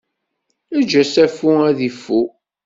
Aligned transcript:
Eǧǧ 0.77 0.91
asafu 1.01 1.51
ad 1.69 1.75
d-ifu! 1.77 2.21